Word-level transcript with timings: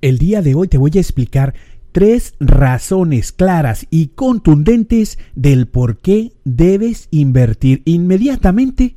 El 0.00 0.18
día 0.18 0.42
de 0.42 0.54
hoy 0.54 0.68
te 0.68 0.78
voy 0.78 0.92
a 0.94 1.00
explicar 1.00 1.54
tres 1.92 2.34
razones 2.38 3.32
claras 3.32 3.86
y 3.90 4.08
contundentes 4.08 5.18
del 5.34 5.66
por 5.66 5.98
qué 5.98 6.32
debes 6.44 7.08
invertir 7.10 7.82
inmediatamente 7.86 8.96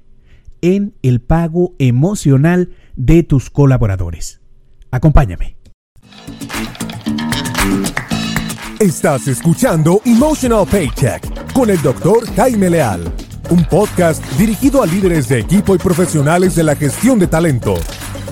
en 0.61 0.93
el 1.01 1.21
pago 1.21 1.75
emocional 1.79 2.71
de 2.97 3.23
tus 3.23 3.49
colaboradores. 3.49 4.41
Acompáñame. 4.91 5.55
Estás 8.79 9.27
escuchando 9.27 10.01
Emotional 10.05 10.65
Paycheck 10.69 11.53
con 11.53 11.69
el 11.69 11.81
doctor 11.81 12.25
Jaime 12.35 12.69
Leal, 12.69 13.01
un 13.49 13.63
podcast 13.65 14.23
dirigido 14.37 14.81
a 14.81 14.85
líderes 14.85 15.29
de 15.29 15.39
equipo 15.39 15.75
y 15.75 15.77
profesionales 15.77 16.55
de 16.55 16.63
la 16.63 16.75
gestión 16.75 17.19
de 17.19 17.27
talento. 17.27 17.75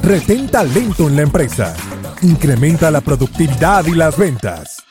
Retén 0.04 0.47
talento 0.47 1.07
en 1.07 1.15
la 1.15 1.21
empresa. 1.21 1.75
Incrementa 2.23 2.89
la 2.89 3.02
productividad 3.02 3.85
y 3.85 3.94
las 3.94 4.17
ventas. 4.17 4.84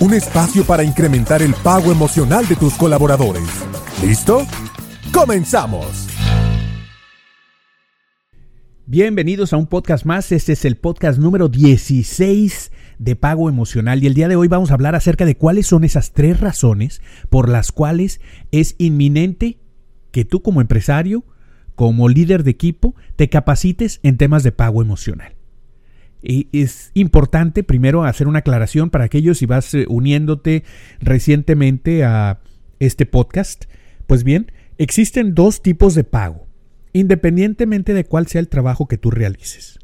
Un 0.00 0.14
espacio 0.14 0.64
para 0.64 0.82
incrementar 0.82 1.42
el 1.42 1.52
pago 1.52 1.92
emocional 1.92 2.48
de 2.48 2.56
tus 2.56 2.72
colaboradores. 2.74 3.44
¿Listo? 4.02 4.46
¡Comenzamos! 5.12 6.08
Bienvenidos 8.86 9.52
a 9.52 9.58
un 9.58 9.66
podcast 9.66 10.06
más. 10.06 10.32
Este 10.32 10.54
es 10.54 10.64
el 10.64 10.76
podcast 10.76 11.18
número 11.18 11.48
16 11.48 12.72
de 12.98 13.14
pago 13.14 13.50
emocional 13.50 14.02
y 14.02 14.06
el 14.06 14.14
día 14.14 14.28
de 14.28 14.36
hoy 14.36 14.48
vamos 14.48 14.70
a 14.70 14.74
hablar 14.74 14.94
acerca 14.94 15.26
de 15.26 15.36
cuáles 15.36 15.66
son 15.66 15.84
esas 15.84 16.12
tres 16.12 16.40
razones 16.40 17.02
por 17.28 17.50
las 17.50 17.72
cuales 17.72 18.22
es 18.52 18.74
inminente 18.78 19.58
que 20.12 20.24
tú 20.24 20.40
como 20.40 20.62
empresario, 20.62 21.24
como 21.74 22.08
líder 22.08 22.42
de 22.42 22.52
equipo, 22.52 22.94
te 23.16 23.28
capacites 23.28 24.00
en 24.02 24.16
temas 24.16 24.42
de 24.44 24.52
pago 24.52 24.80
emocional. 24.80 25.34
Es 26.22 26.90
importante 26.94 27.64
primero 27.64 28.04
hacer 28.04 28.28
una 28.28 28.40
aclaración 28.40 28.90
para 28.90 29.04
aquellos 29.04 29.38
si 29.38 29.46
vas 29.46 29.74
eh, 29.74 29.86
uniéndote 29.88 30.62
recientemente 31.00 32.04
a 32.04 32.40
este 32.78 33.06
podcast. 33.06 33.64
Pues 34.06 34.22
bien, 34.22 34.52
existen 34.78 35.34
dos 35.34 35.62
tipos 35.62 35.94
de 35.94 36.04
pago, 36.04 36.46
independientemente 36.92 37.92
de 37.94 38.04
cuál 38.04 38.26
sea 38.28 38.40
el 38.40 38.48
trabajo 38.48 38.86
que 38.86 38.98
tú 38.98 39.10
realices. 39.10 39.78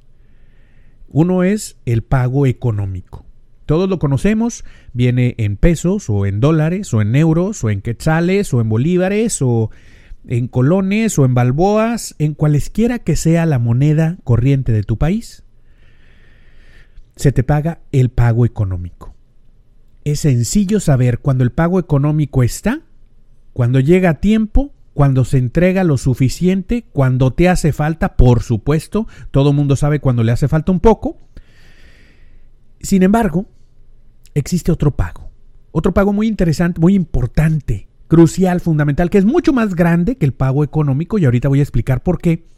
Uno 1.09 1.43
es 1.43 1.77
el 1.87 2.03
pago 2.03 2.47
económico. 2.47 3.25
Todos 3.67 3.89
lo 3.89 3.99
conocemos, 3.99 4.65
viene 4.93 5.35
en 5.39 5.57
pesos 5.57 6.09
o 6.09 6.25
en 6.25 6.41
dólares 6.41 6.95
o 6.95 7.03
en 7.03 7.15
euros 7.17 7.65
o 7.65 7.71
en 7.71 7.83
quetzales 7.83 8.55
o 8.55 8.61
en 8.61 8.69
bolívares 8.69 9.43
o 9.43 9.71
en 10.27 10.49
colones 10.49 11.19
o 11.19 11.25
en 11.25 11.35
balboas, 11.35 12.15
en 12.19 12.35
cualesquiera 12.35 12.99
que 12.99 13.17
sea 13.17 13.47
la 13.47 13.59
moneda 13.59 14.19
corriente 14.25 14.73
de 14.73 14.83
tu 14.85 14.99
país, 14.99 15.45
se 17.19 17.33
te 17.33 17.43
paga 17.43 17.81
el 17.93 18.09
pago 18.09 18.47
económico. 18.47 19.15
Es 20.05 20.21
sencillo 20.21 20.81
saber 20.81 21.19
cuando 21.19 21.45
el 21.45 21.53
pago 21.53 21.79
económico 21.79 22.43
está, 22.43 22.81
cuando 23.53 23.81
llega 23.81 24.11
a 24.11 24.21
tiempo 24.21 24.73
cuando 24.99 25.25
se 25.25 25.39
entrega 25.39 25.85
lo 25.85 25.97
suficiente, 25.97 26.85
cuando 26.91 27.33
te 27.33 27.49
hace 27.49 27.73
falta, 27.73 28.17
por 28.17 28.43
supuesto, 28.43 29.07
todo 29.31 29.53
mundo 29.53 29.77
sabe 29.77 30.01
cuando 30.01 30.25
le 30.25 30.33
hace 30.33 30.49
falta 30.49 30.73
un 30.73 30.81
poco. 30.81 31.17
Sin 32.81 33.05
embargo, 33.05 33.47
existe 34.35 34.73
otro 34.73 34.97
pago, 34.97 35.31
otro 35.71 35.95
pago 35.95 36.13
muy 36.13 36.27
interesante, 36.27 36.81
muy 36.81 36.97
importante, 36.97 37.87
crucial, 38.09 38.61
fundamental, 38.61 39.09
que 39.09 39.19
es 39.19 39.25
mucho 39.25 39.53
más 39.53 39.77
grande 39.77 40.17
que 40.17 40.27
el 40.27 40.33
pago 40.33 40.65
económico 40.65 41.17
y 41.17 41.27
ahorita 41.27 41.49
voy 41.49 41.61
a 41.61 41.63
explicar 41.63 42.03
por 42.03 42.21
qué, 42.21 42.49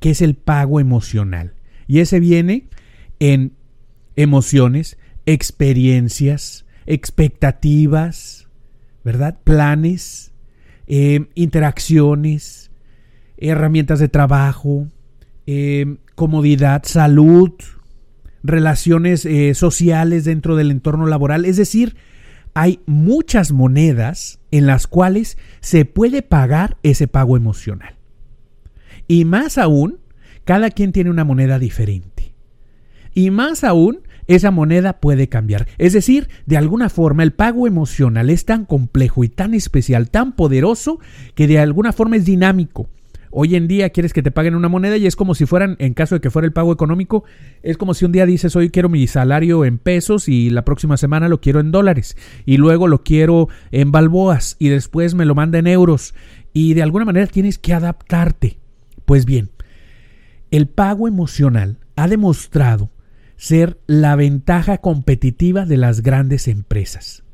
que 0.00 0.10
es 0.10 0.20
el 0.20 0.34
pago 0.34 0.80
emocional. 0.80 1.54
Y 1.86 2.00
ese 2.00 2.20
viene 2.20 2.68
en 3.20 3.54
emociones, 4.22 4.98
experiencias, 5.26 6.66
expectativas, 6.86 8.48
¿verdad? 9.04 9.38
Planes, 9.44 10.32
eh, 10.86 11.26
interacciones, 11.34 12.70
herramientas 13.36 13.98
de 13.98 14.08
trabajo, 14.08 14.88
eh, 15.46 15.96
comodidad, 16.14 16.82
salud, 16.84 17.52
relaciones 18.42 19.24
eh, 19.24 19.54
sociales 19.54 20.24
dentro 20.24 20.56
del 20.56 20.70
entorno 20.70 21.06
laboral. 21.06 21.44
Es 21.44 21.56
decir, 21.56 21.96
hay 22.54 22.80
muchas 22.86 23.52
monedas 23.52 24.40
en 24.50 24.66
las 24.66 24.86
cuales 24.86 25.38
se 25.60 25.84
puede 25.84 26.22
pagar 26.22 26.76
ese 26.82 27.08
pago 27.08 27.36
emocional. 27.36 27.94
Y 29.08 29.24
más 29.24 29.58
aún, 29.58 29.98
cada 30.44 30.70
quien 30.70 30.92
tiene 30.92 31.10
una 31.10 31.24
moneda 31.24 31.58
diferente. 31.58 32.34
Y 33.14 33.30
más 33.30 33.64
aún, 33.64 34.00
esa 34.30 34.52
moneda 34.52 35.00
puede 35.00 35.28
cambiar. 35.28 35.66
Es 35.76 35.92
decir, 35.92 36.28
de 36.46 36.56
alguna 36.56 36.88
forma 36.88 37.24
el 37.24 37.32
pago 37.32 37.66
emocional 37.66 38.30
es 38.30 38.44
tan 38.44 38.64
complejo 38.64 39.24
y 39.24 39.28
tan 39.28 39.54
especial, 39.54 40.08
tan 40.08 40.36
poderoso, 40.36 41.00
que 41.34 41.48
de 41.48 41.58
alguna 41.58 41.92
forma 41.92 42.14
es 42.14 42.24
dinámico. 42.24 42.88
Hoy 43.32 43.56
en 43.56 43.66
día 43.66 43.90
quieres 43.90 44.12
que 44.12 44.22
te 44.22 44.30
paguen 44.30 44.54
una 44.54 44.68
moneda 44.68 44.96
y 44.96 45.06
es 45.06 45.16
como 45.16 45.34
si 45.34 45.46
fueran, 45.46 45.74
en 45.80 45.94
caso 45.94 46.14
de 46.14 46.20
que 46.20 46.30
fuera 46.30 46.46
el 46.46 46.52
pago 46.52 46.72
económico, 46.72 47.24
es 47.64 47.76
como 47.76 47.92
si 47.92 48.04
un 48.04 48.12
día 48.12 48.24
dices, 48.24 48.54
hoy 48.54 48.70
quiero 48.70 48.88
mi 48.88 49.04
salario 49.08 49.64
en 49.64 49.78
pesos 49.78 50.28
y 50.28 50.48
la 50.50 50.64
próxima 50.64 50.96
semana 50.96 51.28
lo 51.28 51.40
quiero 51.40 51.58
en 51.58 51.72
dólares 51.72 52.16
y 52.46 52.56
luego 52.56 52.86
lo 52.86 53.02
quiero 53.02 53.48
en 53.72 53.90
balboas 53.90 54.54
y 54.60 54.68
después 54.68 55.14
me 55.14 55.24
lo 55.24 55.34
manda 55.34 55.58
en 55.58 55.66
euros 55.66 56.14
y 56.52 56.74
de 56.74 56.82
alguna 56.82 57.04
manera 57.04 57.26
tienes 57.26 57.58
que 57.58 57.74
adaptarte. 57.74 58.58
Pues 59.06 59.24
bien, 59.24 59.50
el 60.52 60.68
pago 60.68 61.08
emocional 61.08 61.78
ha 61.96 62.06
demostrado 62.06 62.90
ser 63.40 63.78
la 63.86 64.16
ventaja 64.16 64.78
competitiva 64.78 65.64
de 65.64 65.78
las 65.78 66.02
grandes 66.02 66.46
empresas. 66.46 67.24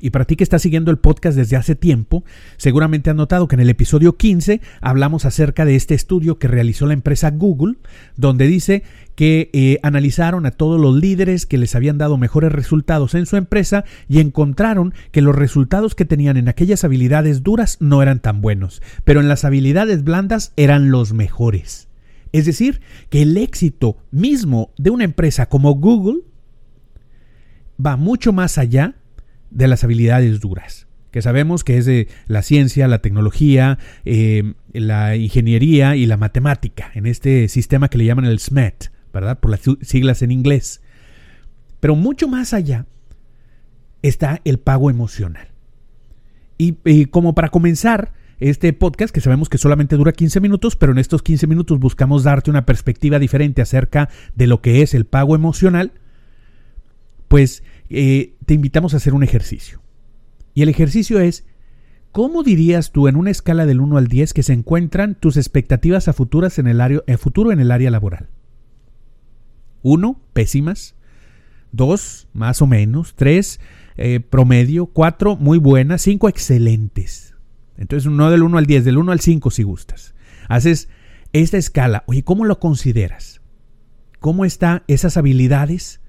Y 0.00 0.10
para 0.10 0.24
ti 0.24 0.34
que 0.34 0.42
estás 0.42 0.62
siguiendo 0.62 0.90
el 0.90 0.98
podcast 0.98 1.36
desde 1.36 1.56
hace 1.56 1.76
tiempo, 1.76 2.24
seguramente 2.56 3.10
has 3.10 3.16
notado 3.16 3.46
que 3.46 3.54
en 3.54 3.60
el 3.60 3.70
episodio 3.70 4.16
15 4.16 4.60
hablamos 4.80 5.24
acerca 5.26 5.64
de 5.64 5.76
este 5.76 5.94
estudio 5.94 6.38
que 6.38 6.48
realizó 6.48 6.86
la 6.86 6.94
empresa 6.94 7.30
Google, 7.30 7.76
donde 8.16 8.48
dice 8.48 8.82
que 9.14 9.50
eh, 9.52 9.78
analizaron 9.84 10.46
a 10.46 10.50
todos 10.50 10.80
los 10.80 10.96
líderes 10.96 11.46
que 11.46 11.58
les 11.58 11.76
habían 11.76 11.98
dado 11.98 12.16
mejores 12.16 12.50
resultados 12.50 13.14
en 13.14 13.26
su 13.26 13.36
empresa 13.36 13.84
y 14.08 14.18
encontraron 14.18 14.94
que 15.12 15.22
los 15.22 15.36
resultados 15.36 15.94
que 15.94 16.06
tenían 16.06 16.38
en 16.38 16.48
aquellas 16.48 16.82
habilidades 16.82 17.44
duras 17.44 17.76
no 17.78 18.02
eran 18.02 18.18
tan 18.18 18.40
buenos, 18.40 18.82
pero 19.04 19.20
en 19.20 19.28
las 19.28 19.44
habilidades 19.44 20.02
blandas 20.02 20.52
eran 20.56 20.90
los 20.90 21.12
mejores. 21.12 21.89
Es 22.32 22.46
decir, 22.46 22.80
que 23.08 23.22
el 23.22 23.36
éxito 23.36 23.98
mismo 24.10 24.72
de 24.78 24.90
una 24.90 25.04
empresa 25.04 25.46
como 25.46 25.74
Google 25.74 26.22
va 27.84 27.96
mucho 27.96 28.32
más 28.32 28.58
allá 28.58 28.94
de 29.50 29.66
las 29.66 29.82
habilidades 29.82 30.40
duras, 30.40 30.86
que 31.10 31.22
sabemos 31.22 31.64
que 31.64 31.76
es 31.76 31.86
de 31.86 32.08
la 32.26 32.42
ciencia, 32.42 32.86
la 32.86 33.00
tecnología, 33.00 33.78
eh, 34.04 34.54
la 34.72 35.16
ingeniería 35.16 35.96
y 35.96 36.06
la 36.06 36.16
matemática, 36.16 36.90
en 36.94 37.06
este 37.06 37.48
sistema 37.48 37.88
que 37.88 37.98
le 37.98 38.04
llaman 38.04 38.26
el 38.26 38.38
SMET, 38.38 38.92
¿verdad? 39.12 39.40
Por 39.40 39.50
las 39.50 39.62
siglas 39.82 40.22
en 40.22 40.30
inglés. 40.30 40.82
Pero 41.80 41.96
mucho 41.96 42.28
más 42.28 42.52
allá 42.52 42.86
está 44.02 44.40
el 44.44 44.58
pago 44.58 44.88
emocional. 44.90 45.48
Y, 46.58 46.76
y 46.84 47.06
como 47.06 47.34
para 47.34 47.48
comenzar, 47.48 48.12
este 48.40 48.72
podcast 48.72 49.14
que 49.14 49.20
sabemos 49.20 49.48
que 49.48 49.58
solamente 49.58 49.96
dura 49.96 50.12
15 50.12 50.40
minutos, 50.40 50.74
pero 50.74 50.92
en 50.92 50.98
estos 50.98 51.22
15 51.22 51.46
minutos 51.46 51.78
buscamos 51.78 52.24
darte 52.24 52.50
una 52.50 52.66
perspectiva 52.66 53.18
diferente 53.18 53.62
acerca 53.62 54.08
de 54.34 54.46
lo 54.46 54.62
que 54.62 54.82
es 54.82 54.94
el 54.94 55.04
pago 55.04 55.34
emocional, 55.34 55.92
pues 57.28 57.62
eh, 57.90 58.34
te 58.46 58.54
invitamos 58.54 58.94
a 58.94 58.96
hacer 58.96 59.14
un 59.14 59.22
ejercicio. 59.22 59.82
Y 60.54 60.62
el 60.62 60.68
ejercicio 60.68 61.20
es, 61.20 61.44
¿cómo 62.12 62.42
dirías 62.42 62.92
tú 62.92 63.08
en 63.08 63.16
una 63.16 63.30
escala 63.30 63.66
del 63.66 63.80
1 63.80 63.98
al 63.98 64.08
10 64.08 64.32
que 64.32 64.42
se 64.42 64.54
encuentran 64.54 65.14
tus 65.14 65.36
expectativas 65.36 66.08
a, 66.08 66.12
futuras 66.12 66.58
en 66.58 66.66
el 66.66 66.80
área, 66.80 67.02
futuro 67.18 67.52
en 67.52 67.60
el 67.60 67.70
área 67.70 67.90
laboral? 67.90 68.28
1, 69.82 70.20
pésimas. 70.32 70.94
2, 71.72 72.28
más 72.32 72.62
o 72.62 72.66
menos. 72.66 73.14
3, 73.14 73.60
eh, 73.96 74.20
promedio. 74.20 74.86
4, 74.86 75.36
muy 75.36 75.58
buenas. 75.58 76.02
5, 76.02 76.28
excelentes. 76.28 77.29
Entonces, 77.80 78.10
no 78.10 78.30
del 78.30 78.44
1 78.44 78.58
al 78.58 78.66
10, 78.66 78.84
del 78.84 78.98
1 78.98 79.10
al 79.10 79.20
5 79.20 79.50
si 79.50 79.62
gustas. 79.64 80.14
Haces 80.48 80.88
esta 81.32 81.56
escala. 81.56 82.04
Oye, 82.06 82.22
¿cómo 82.22 82.44
lo 82.44 82.60
consideras? 82.60 83.40
¿Cómo 84.20 84.44
están 84.44 84.82
esas 84.86 85.16
habilidades, 85.16 86.00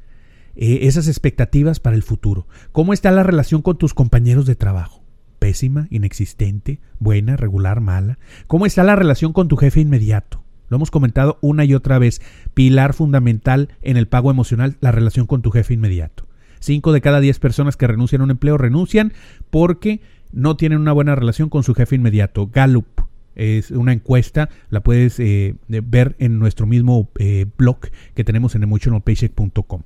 eh, 0.56 0.79
esas 0.83 1.07
expectativas 1.07 1.79
para 1.79 1.95
el 1.95 2.03
futuro? 2.03 2.45
¿Cómo 2.73 2.94
está 2.94 3.09
la 3.12 3.23
relación 3.23 3.62
con 3.62 3.77
tus 3.77 3.94
compañeros 3.94 4.45
de 4.45 4.56
trabajo? 4.56 5.01
¿Pésima, 5.39 5.88
inexistente, 5.89 6.81
buena, 7.00 7.38
regular, 7.38 7.79
mala? 7.79 8.19
¿Cómo 8.47 8.65
está 8.65 8.83
la 8.83 8.97
relación 8.97 9.31
con 9.31 9.47
tu 9.47 9.56
jefe 9.56 9.79
inmediato? 9.79 10.44
Lo 10.67 10.75
hemos 10.75 10.91
comentado 10.91 11.38
una 11.41 11.63
y 11.63 11.74
otra 11.74 12.00
vez. 12.00 12.21
Pilar 12.53 12.94
fundamental 12.94 13.69
en 13.81 13.95
el 13.95 14.09
pago 14.09 14.29
emocional, 14.29 14.75
la 14.81 14.91
relación 14.91 15.25
con 15.25 15.41
tu 15.41 15.51
jefe 15.51 15.74
inmediato. 15.74 16.27
Cinco 16.59 16.91
de 16.91 17.01
cada 17.01 17.21
diez 17.21 17.39
personas 17.39 17.77
que 17.77 17.88
renuncian 17.88 18.21
a 18.21 18.25
un 18.25 18.31
empleo 18.31 18.57
renuncian 18.57 19.13
porque 19.50 20.01
no 20.31 20.55
tienen 20.57 20.79
una 20.79 20.91
buena 20.91 21.15
relación 21.15 21.49
con 21.49 21.63
su 21.63 21.73
jefe 21.73 21.95
inmediato. 21.95 22.49
Gallup, 22.51 22.87
Es 23.35 23.71
una 23.71 23.93
encuesta, 23.93 24.49
la 24.69 24.81
puedes 24.81 25.19
eh, 25.19 25.55
ver 25.67 26.15
en 26.19 26.39
nuestro 26.39 26.65
mismo 26.65 27.09
eh, 27.17 27.45
blog 27.57 27.79
que 28.13 28.23
tenemos 28.23 28.55
en 28.55 28.63
emotionalpaycheck.com. 28.63 29.81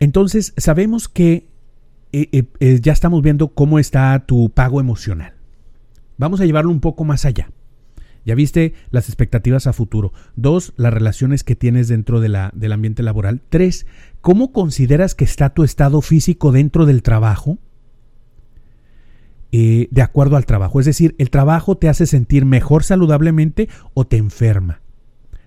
Entonces, 0.00 0.52
sabemos 0.56 1.08
que 1.08 1.46
eh, 2.12 2.46
ya 2.80 2.92
estamos 2.92 3.22
viendo 3.22 3.48
cómo 3.48 3.78
está 3.78 4.18
tu 4.26 4.50
pago 4.50 4.80
emocional. 4.80 5.34
Vamos 6.18 6.40
a 6.40 6.44
llevarlo 6.44 6.70
un 6.70 6.80
poco 6.80 7.04
más 7.04 7.24
allá. 7.24 7.50
Ya 8.24 8.34
viste 8.34 8.74
las 8.90 9.08
expectativas 9.08 9.66
a 9.66 9.72
futuro. 9.72 10.12
Dos, 10.36 10.72
las 10.76 10.92
relaciones 10.92 11.42
que 11.42 11.56
tienes 11.56 11.88
dentro 11.88 12.20
de 12.20 12.28
la, 12.28 12.50
del 12.54 12.72
ambiente 12.72 13.02
laboral. 13.02 13.40
Tres, 13.48 13.86
¿cómo 14.20 14.52
consideras 14.52 15.14
que 15.14 15.24
está 15.24 15.50
tu 15.50 15.64
estado 15.64 16.00
físico 16.00 16.52
dentro 16.52 16.86
del 16.86 17.02
trabajo? 17.02 17.58
Eh, 19.54 19.88
de 19.90 20.00
acuerdo 20.00 20.36
al 20.36 20.46
trabajo. 20.46 20.80
Es 20.80 20.86
decir, 20.86 21.14
¿el 21.18 21.28
trabajo 21.28 21.76
te 21.76 21.90
hace 21.90 22.06
sentir 22.06 22.46
mejor 22.46 22.84
saludablemente 22.84 23.68
o 23.92 24.06
te 24.06 24.16
enferma? 24.16 24.80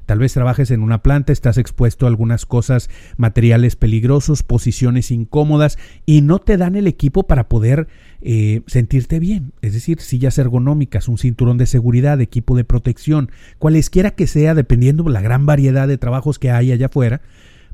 Tal 0.06 0.20
vez 0.20 0.34
trabajes 0.34 0.70
en 0.70 0.84
una 0.84 1.02
planta, 1.02 1.34
estás 1.34 1.58
expuesto 1.58 2.06
a 2.06 2.10
algunas 2.10 2.46
cosas, 2.46 2.92
materiales 3.18 3.76
peligrosos, 3.76 4.44
posiciones 4.44 5.10
incómodas 5.10 5.80
y 6.06 6.22
no 6.22 6.38
te 6.38 6.58
dan 6.58 6.76
el 6.76 6.86
equipo 6.86 7.24
para 7.24 7.50
poder 7.50 7.88
eh, 8.22 8.62
sentirte 8.68 9.20
bien. 9.20 9.54
Es 9.64 9.74
decir, 9.74 10.00
sillas 10.00 10.38
ergonómicas, 10.38 11.08
un 11.08 11.18
cinturón 11.18 11.58
de 11.58 11.66
seguridad, 11.66 12.22
equipo 12.22 12.56
de 12.56 12.64
protección, 12.64 13.32
cualesquiera 13.58 14.12
que 14.12 14.28
sea, 14.28 14.54
dependiendo 14.54 15.04
de 15.04 15.12
la 15.12 15.22
gran 15.22 15.48
variedad 15.48 15.88
de 15.88 15.98
trabajos 15.98 16.38
que 16.38 16.52
hay 16.52 16.72
allá 16.72 16.86
afuera, 16.86 17.22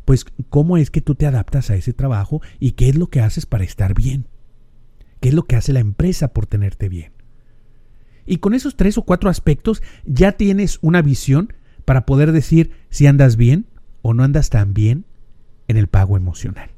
pues 0.06 0.26
cómo 0.50 0.78
es 0.78 0.90
que 0.90 1.02
tú 1.02 1.16
te 1.16 1.26
adaptas 1.26 1.70
a 1.70 1.76
ese 1.76 1.92
trabajo 1.92 2.42
y 2.60 2.72
qué 2.72 2.88
es 2.88 2.96
lo 2.96 3.08
que 3.08 3.20
haces 3.20 3.46
para 3.46 3.66
estar 3.66 3.94
bien. 3.94 4.31
¿Qué 5.22 5.30
es 5.30 5.36
lo 5.36 5.44
que 5.44 5.56
hace 5.56 5.72
la 5.72 5.80
empresa 5.80 6.34
por 6.34 6.48
tenerte 6.48 6.90
bien? 6.90 7.14
Y 8.26 8.38
con 8.38 8.54
esos 8.54 8.76
tres 8.76 8.98
o 8.98 9.04
cuatro 9.04 9.30
aspectos 9.30 9.82
ya 10.04 10.34
tienes 10.34 10.80
una 10.82 11.02
visión 11.02 11.54
para 11.86 12.06
poder 12.06 12.32
decir 12.32 12.72
si 12.90 13.08
andas 13.08 13.38
bien 13.38 13.68
o 14.02 14.14
no 14.14 14.24
andas 14.24 14.50
tan 14.50 14.74
bien 14.74 15.06
en 15.68 15.78
el 15.78 15.88
pago 15.88 16.18
emocional. 16.18 16.72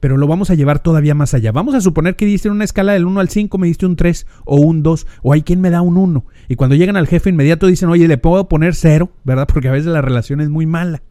Pero 0.00 0.16
lo 0.16 0.26
vamos 0.26 0.50
a 0.50 0.54
llevar 0.54 0.78
todavía 0.78 1.14
más 1.14 1.34
allá. 1.34 1.52
Vamos 1.52 1.74
a 1.74 1.80
suponer 1.80 2.16
que 2.16 2.26
diste 2.26 2.48
en 2.48 2.54
una 2.54 2.64
escala 2.64 2.92
del 2.92 3.06
1 3.06 3.20
al 3.20 3.28
5, 3.28 3.58
me 3.58 3.66
diste 3.66 3.86
un 3.86 3.96
3 3.96 4.26
o 4.44 4.56
un 4.56 4.82
2, 4.82 5.06
o 5.22 5.32
hay 5.32 5.42
quien 5.42 5.60
me 5.60 5.70
da 5.70 5.82
un 5.82 5.96
1. 5.96 6.24
Y 6.48 6.56
cuando 6.56 6.76
llegan 6.76 6.96
al 6.96 7.06
jefe 7.06 7.30
inmediato 7.30 7.66
dicen, 7.66 7.88
oye, 7.88 8.08
le 8.08 8.18
puedo 8.18 8.48
poner 8.48 8.74
0, 8.74 9.10
¿verdad? 9.24 9.48
Porque 9.52 9.68
a 9.68 9.72
veces 9.72 9.86
la 9.86 10.02
relación 10.02 10.40
es 10.40 10.48
muy 10.48 10.66
mala. 10.66 11.02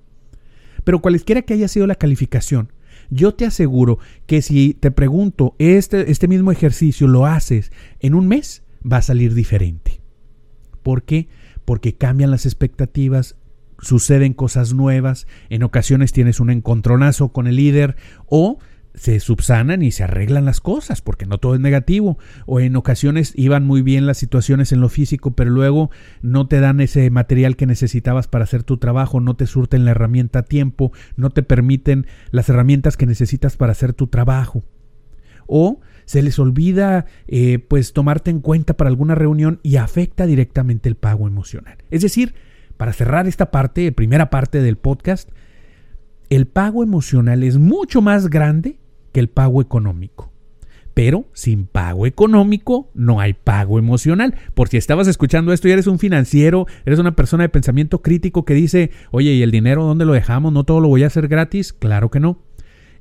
Pero 0.84 1.02
cualesquiera 1.02 1.42
que 1.42 1.56
haya 1.56 1.68
sido 1.68 1.88
la 1.88 1.96
calificación, 1.96 2.72
yo 3.10 3.34
te 3.34 3.46
aseguro 3.46 4.00
que 4.26 4.42
si 4.42 4.74
te 4.74 4.92
pregunto, 4.92 5.56
este, 5.60 6.12
este 6.12 6.28
mismo 6.28 6.52
ejercicio 6.52 7.08
lo 7.08 7.26
haces 7.26 7.72
en 8.00 8.16
un 8.16 8.28
mes, 8.28 8.64
va 8.90 8.98
a 8.98 9.02
salir 9.02 9.34
diferente. 9.34 10.02
¿Por 10.84 11.04
qué? 11.04 11.28
Porque 11.66 11.96
cambian 11.96 12.32
las 12.32 12.46
expectativas, 12.46 13.36
suceden 13.80 14.34
cosas 14.34 14.74
nuevas, 14.74 15.28
en 15.50 15.64
ocasiones 15.64 16.12
tienes 16.12 16.40
un 16.40 16.50
encontronazo 16.50 17.30
con 17.30 17.48
el 17.48 17.56
líder 17.56 17.96
o 18.28 18.60
se 18.96 19.20
subsanan 19.20 19.82
y 19.82 19.92
se 19.92 20.04
arreglan 20.04 20.46
las 20.46 20.62
cosas, 20.62 21.02
porque 21.02 21.26
no 21.26 21.38
todo 21.38 21.56
es 21.56 21.62
negativo. 21.62 22.18
O 22.46 22.60
en 22.60 22.76
ocasiones 22.76 23.34
iban 23.36 23.66
muy 23.66 23.82
bien 23.82 24.06
las 24.06 24.18
situaciones 24.18 24.72
en 24.72 24.82
lo 24.82 24.90
físico, 24.90 25.32
pero 25.32 25.52
luego 25.52 25.92
no 26.22 26.48
te 26.48 26.60
dan 26.60 26.80
ese 26.80 27.10
material 27.10 27.56
que 27.56 27.66
necesitabas 27.66 28.28
para 28.28 28.44
hacer 28.44 28.64
tu 28.64 28.78
trabajo, 28.78 29.20
no 29.20 29.36
te 29.36 29.48
surten 29.48 29.86
la 29.86 29.92
herramienta 29.92 30.40
a 30.40 30.44
tiempo, 30.44 30.92
no 31.16 31.30
te 31.30 31.44
permiten 31.44 32.08
las 32.32 32.50
herramientas 32.50 32.98
que 32.98 33.06
necesitas 33.06 33.58
para 33.58 33.74
hacer 33.74 33.94
tu 33.94 34.08
trabajo. 34.08 34.64
O 35.48 35.82
se 36.06 36.22
les 36.22 36.40
olvida 36.40 37.06
eh, 37.28 37.60
pues 37.60 37.94
tomarte 37.94 38.32
en 38.32 38.40
cuenta 38.40 38.78
para 38.78 38.90
alguna 38.90 39.16
reunión 39.16 39.60
y 39.64 39.76
afecta 39.78 40.26
directamente 40.26 40.90
el 40.90 40.96
pago 40.96 41.28
emocional. 41.28 41.78
Es 41.92 42.02
decir, 42.02 42.34
para 42.78 42.94
cerrar 42.94 43.28
esta 43.28 43.52
parte, 43.52 43.92
primera 43.92 44.30
parte 44.30 44.62
del 44.62 44.78
podcast, 44.78 45.30
el 46.30 46.48
pago 46.48 46.84
emocional 46.84 47.44
es 47.44 47.58
mucho 47.58 48.02
más 48.02 48.30
grande 48.30 48.78
que 49.16 49.22
el 49.22 49.30
pago 49.30 49.62
económico. 49.62 50.34
Pero 50.94 51.30
sin 51.32 51.68
pago 51.68 52.06
económico 52.06 52.90
no 52.94 53.22
hay 53.22 53.32
pago 53.32 53.80
emocional. 53.80 54.36
Por 54.54 54.68
si 54.68 54.76
estabas 54.76 55.08
escuchando 55.08 55.54
esto 55.54 55.70
y 55.70 55.72
eres 55.72 55.88
un 55.88 56.00
financiero, 56.00 56.68
eres 56.86 57.00
una 57.00 57.16
persona 57.16 57.44
de 57.44 57.50
pensamiento 57.50 58.02
crítico 58.02 58.44
que 58.44 58.54
dice, 58.54 58.92
oye, 59.12 59.32
¿y 59.32 59.42
el 59.42 59.52
dinero 59.52 59.86
dónde 59.86 60.04
lo 60.04 60.12
dejamos? 60.12 60.52
¿No 60.52 60.66
todo 60.66 60.82
lo 60.82 60.90
voy 60.90 61.04
a 61.04 61.08
hacer 61.08 61.30
gratis? 61.30 61.72
Claro 61.72 62.12
que 62.12 62.20
no. 62.20 62.40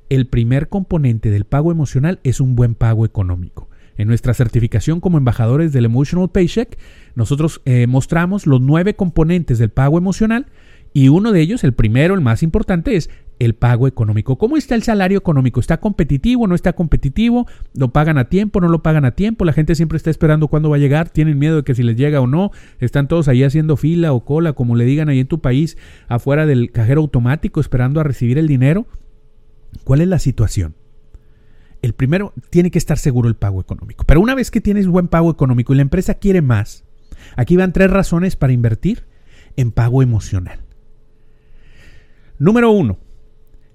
El 0.07 0.27
primer 0.27 0.69
componente 0.69 1.31
del 1.31 1.43
pago 1.43 1.69
emocional 1.69 2.21
es 2.23 2.39
un 2.39 2.55
buen 2.55 2.75
pago 2.75 3.03
económico. 3.03 3.67
En 3.97 4.07
nuestra 4.07 4.33
certificación 4.33 5.01
como 5.01 5.17
embajadores 5.17 5.73
del 5.73 5.83
Emotional 5.83 6.29
Paycheck, 6.29 6.77
nosotros 7.13 7.61
eh, 7.65 7.87
mostramos 7.87 8.47
los 8.47 8.61
nueve 8.61 8.95
componentes 8.95 9.57
del 9.57 9.69
pago 9.69 9.97
emocional 9.97 10.45
y 10.93 11.09
uno 11.09 11.33
de 11.33 11.41
ellos, 11.41 11.65
el 11.65 11.73
primero, 11.73 12.13
el 12.13 12.21
más 12.21 12.41
importante, 12.41 12.95
es 12.95 13.09
el 13.39 13.55
pago 13.55 13.87
económico. 13.87 14.37
¿Cómo 14.37 14.57
está 14.57 14.75
el 14.75 14.83
salario 14.83 15.17
económico? 15.17 15.59
¿Está 15.59 15.79
competitivo? 15.79 16.47
¿No 16.47 16.55
está 16.55 16.73
competitivo? 16.73 17.47
¿Lo 17.73 17.89
pagan 17.89 18.17
a 18.17 18.29
tiempo? 18.29 18.61
¿No 18.61 18.69
lo 18.69 18.81
pagan 18.81 19.05
a 19.05 19.11
tiempo? 19.11 19.45
La 19.45 19.53
gente 19.53 19.75
siempre 19.75 19.97
está 19.97 20.09
esperando 20.09 20.47
cuándo 20.47 20.69
va 20.69 20.77
a 20.77 20.79
llegar. 20.79 21.09
Tienen 21.09 21.37
miedo 21.37 21.57
de 21.57 21.63
que 21.63 21.75
si 21.75 21.83
les 21.83 21.97
llega 21.97 22.21
o 22.21 22.27
no. 22.27 22.51
Están 22.79 23.07
todos 23.07 23.27
ahí 23.27 23.43
haciendo 23.43 23.77
fila 23.77 24.13
o 24.13 24.23
cola, 24.23 24.53
como 24.53 24.75
le 24.75 24.85
digan 24.85 25.09
ahí 25.09 25.19
en 25.19 25.27
tu 25.27 25.41
país, 25.41 25.77
afuera 26.07 26.45
del 26.45 26.71
cajero 26.71 27.01
automático, 27.01 27.59
esperando 27.59 27.99
a 27.99 28.03
recibir 28.03 28.37
el 28.37 28.47
dinero. 28.47 28.87
¿Cuál 29.83 30.01
es 30.01 30.07
la 30.07 30.19
situación? 30.19 30.75
El 31.81 31.93
primero 31.93 32.33
tiene 32.49 32.71
que 32.71 32.79
estar 32.79 32.97
seguro 32.97 33.27
el 33.27 33.35
pago 33.35 33.61
económico. 33.61 34.05
Pero 34.05 34.21
una 34.21 34.33
vez 34.33 34.49
que 34.49 34.61
tienes 34.61 34.87
buen 34.87 35.07
pago 35.07 35.29
económico 35.29 35.73
y 35.73 35.75
la 35.75 35.81
empresa 35.81 36.15
quiere 36.15 36.41
más, 36.41 36.83
aquí 37.35 37.57
van 37.57 37.73
tres 37.73 37.91
razones 37.91 38.35
para 38.35 38.53
invertir 38.53 39.03
en 39.57 39.71
pago 39.71 40.01
emocional. 40.01 40.59
Número 42.39 42.71
uno, 42.71 42.97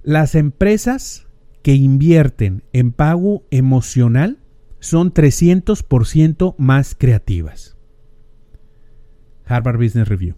las 0.03 0.35
empresas 0.35 1.27
que 1.63 1.75
invierten 1.75 2.63
en 2.73 2.93
pago 2.93 3.45
emocional 3.51 4.39
son 4.79 5.13
300% 5.13 6.55
más 6.59 6.95
creativas. 6.99 7.77
Harvard 9.45 9.77
Business 9.77 10.09
Review. 10.09 10.37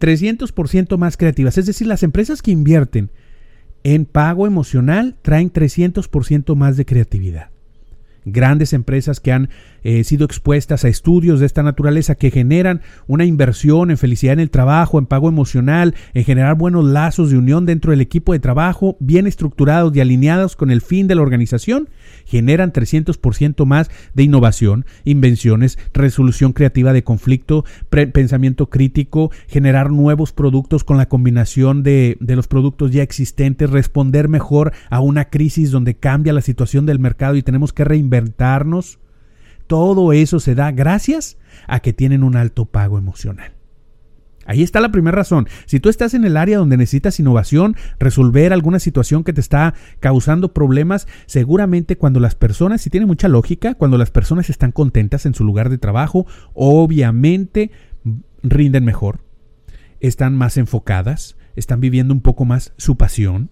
300% 0.00 0.96
más 0.98 1.16
creativas. 1.16 1.56
Es 1.58 1.66
decir, 1.66 1.86
las 1.86 2.02
empresas 2.02 2.42
que 2.42 2.50
invierten 2.50 3.10
en 3.84 4.04
pago 4.04 4.46
emocional 4.46 5.16
traen 5.22 5.52
300% 5.52 6.54
más 6.56 6.76
de 6.76 6.84
creatividad 6.84 7.50
grandes 8.32 8.72
empresas 8.72 9.20
que 9.20 9.32
han 9.32 9.50
eh, 9.82 10.04
sido 10.04 10.24
expuestas 10.24 10.84
a 10.84 10.88
estudios 10.88 11.40
de 11.40 11.46
esta 11.46 11.62
naturaleza 11.62 12.14
que 12.14 12.30
generan 12.30 12.82
una 13.06 13.24
inversión 13.24 13.90
en 13.90 13.98
felicidad 13.98 14.34
en 14.34 14.40
el 14.40 14.50
trabajo, 14.50 14.98
en 14.98 15.06
pago 15.06 15.28
emocional, 15.28 15.94
en 16.14 16.24
generar 16.24 16.56
buenos 16.56 16.84
lazos 16.84 17.30
de 17.30 17.38
unión 17.38 17.66
dentro 17.66 17.92
del 17.92 18.00
equipo 18.00 18.32
de 18.32 18.40
trabajo, 18.40 18.96
bien 19.00 19.26
estructurados 19.26 19.94
y 19.94 20.00
alineados 20.00 20.56
con 20.56 20.70
el 20.70 20.80
fin 20.80 21.06
de 21.06 21.14
la 21.14 21.22
organización, 21.22 21.88
generan 22.24 22.72
300% 22.72 23.64
más 23.64 23.90
de 24.14 24.22
innovación, 24.22 24.84
invenciones, 25.04 25.78
resolución 25.94 26.52
creativa 26.52 26.92
de 26.92 27.04
conflicto, 27.04 27.64
pensamiento 27.88 28.68
crítico, 28.68 29.30
generar 29.46 29.90
nuevos 29.90 30.32
productos 30.32 30.84
con 30.84 30.96
la 30.96 31.08
combinación 31.08 31.82
de, 31.82 32.16
de 32.20 32.36
los 32.36 32.48
productos 32.48 32.90
ya 32.90 33.02
existentes, 33.02 33.70
responder 33.70 34.28
mejor 34.28 34.72
a 34.90 35.00
una 35.00 35.26
crisis 35.26 35.70
donde 35.70 35.94
cambia 35.94 36.32
la 36.32 36.42
situación 36.42 36.86
del 36.86 36.98
mercado 36.98 37.36
y 37.36 37.42
tenemos 37.42 37.72
que 37.72 37.84
reinventarnos. 38.18 38.98
Todo 39.66 40.12
eso 40.12 40.40
se 40.40 40.54
da 40.54 40.72
gracias 40.72 41.36
a 41.66 41.80
que 41.80 41.92
tienen 41.92 42.22
un 42.22 42.36
alto 42.36 42.64
pago 42.64 42.98
emocional. 42.98 43.52
Ahí 44.46 44.62
está 44.62 44.80
la 44.80 44.90
primera 44.90 45.14
razón. 45.14 45.46
Si 45.66 45.78
tú 45.78 45.90
estás 45.90 46.14
en 46.14 46.24
el 46.24 46.38
área 46.38 46.56
donde 46.56 46.78
necesitas 46.78 47.20
innovación, 47.20 47.76
resolver 47.98 48.54
alguna 48.54 48.78
situación 48.78 49.22
que 49.22 49.34
te 49.34 49.42
está 49.42 49.74
causando 50.00 50.54
problemas, 50.54 51.06
seguramente 51.26 51.98
cuando 51.98 52.18
las 52.18 52.34
personas, 52.34 52.80
si 52.80 52.88
tiene 52.88 53.04
mucha 53.04 53.28
lógica, 53.28 53.74
cuando 53.74 53.98
las 53.98 54.10
personas 54.10 54.48
están 54.48 54.72
contentas 54.72 55.26
en 55.26 55.34
su 55.34 55.44
lugar 55.44 55.68
de 55.68 55.76
trabajo, 55.76 56.26
obviamente 56.54 57.72
rinden 58.42 58.86
mejor, 58.86 59.20
están 60.00 60.34
más 60.34 60.56
enfocadas, 60.56 61.36
están 61.54 61.80
viviendo 61.80 62.14
un 62.14 62.22
poco 62.22 62.46
más 62.46 62.72
su 62.78 62.96
pasión 62.96 63.50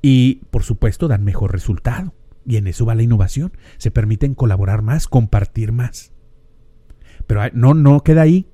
y 0.00 0.36
por 0.50 0.62
supuesto 0.62 1.06
dan 1.06 1.22
mejor 1.22 1.52
resultado. 1.52 2.14
Y 2.46 2.56
en 2.56 2.66
eso 2.66 2.86
va 2.86 2.94
la 2.94 3.02
innovación. 3.02 3.52
Se 3.78 3.90
permiten 3.90 4.34
colaborar 4.34 4.82
más, 4.82 5.08
compartir 5.08 5.72
más. 5.72 6.12
Pero 7.26 7.42
no, 7.52 7.74
no 7.74 8.02
queda 8.02 8.22
ahí. 8.22 8.46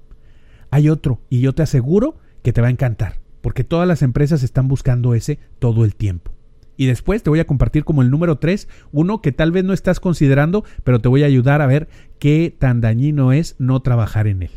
Hay 0.71 0.89
otro 0.89 1.21
y 1.31 1.41
yo 1.41 1.55
te 1.55 1.63
aseguro 1.63 2.19
que 2.43 2.53
te 2.53 2.61
va 2.61 2.69
a 2.69 2.71
encantar, 2.71 3.21
porque 3.41 3.65
todas 3.65 3.89
las 3.89 4.03
empresas 4.03 4.43
están 4.43 4.69
buscando 4.69 5.15
ese 5.15 5.39
todo 5.59 5.85
el 5.85 5.95
tiempo. 5.95 6.33
Y 6.77 6.87
después 6.87 7.23
te 7.23 7.31
voy 7.31 7.41
a 7.41 7.47
compartir 7.47 7.85
como 7.85 8.03
el 8.03 8.11
número 8.11 8.39
3, 8.39 8.69
uno 8.93 9.23
que 9.23 9.33
tal 9.33 9.51
vez 9.51 9.65
no 9.65 9.73
estás 9.73 9.99
considerando, 9.99 10.65
pero 10.85 11.01
te 11.01 11.09
voy 11.09 11.23
a 11.23 11.27
ayudar 11.27 11.63
a 11.63 11.67
ver 11.67 11.89
qué 12.19 12.55
tan 12.57 12.81
dañino 12.81 13.33
es 13.33 13.57
no 13.59 13.81
trabajar 13.81 14.27
en 14.27 14.43
él. 14.43 14.51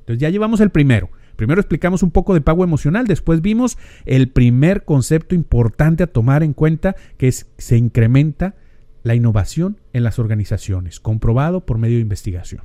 Entonces 0.00 0.20
ya 0.20 0.30
llevamos 0.30 0.60
el 0.60 0.70
primero. 0.70 1.10
Primero 1.36 1.60
explicamos 1.60 2.04
un 2.04 2.12
poco 2.12 2.34
de 2.34 2.40
pago 2.40 2.62
emocional, 2.62 3.06
después 3.06 3.40
vimos 3.40 3.76
el 4.04 4.28
primer 4.28 4.84
concepto 4.84 5.34
importante 5.34 6.04
a 6.04 6.06
tomar 6.06 6.44
en 6.44 6.52
cuenta, 6.52 6.94
que 7.16 7.26
es 7.26 7.50
se 7.58 7.76
incrementa 7.76 8.54
la 9.04 9.14
innovación 9.14 9.80
en 9.92 10.02
las 10.02 10.18
organizaciones, 10.18 10.98
comprobado 10.98 11.64
por 11.64 11.78
medio 11.78 11.96
de 11.96 12.02
investigación. 12.02 12.64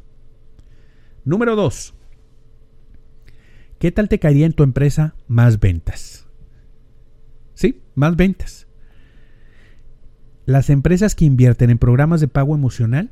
Número 1.26 1.56
2. 1.56 1.94
¿Qué 3.78 3.92
tal 3.92 4.10
te 4.10 4.20
caería 4.20 4.46
en 4.46 4.54
tu 4.54 4.64
empresa 4.64 5.16
más 5.28 5.60
ventas? 5.60 6.28
Sí, 7.54 7.82
más 7.94 8.16
ventas. 8.16 8.68
Las 10.46 10.70
empresas 10.70 11.14
que 11.14 11.26
invierten 11.26 11.70
en 11.70 11.78
programas 11.78 12.22
de 12.22 12.30
pago 12.30 12.56
emocional 12.56 13.12